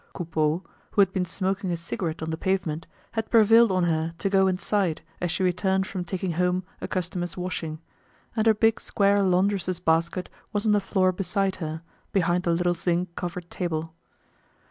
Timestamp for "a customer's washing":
6.81-7.79